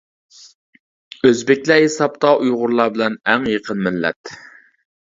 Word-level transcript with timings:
ئۆزبېكلەر 1.29 1.83
ھېسابتا 1.85 2.33
ئۇيغۇرلار 2.41 2.95
بىلەن 2.97 3.21
ئەڭ 3.31 3.49
يېقىن 3.55 3.89
مىللەت. 3.91 4.39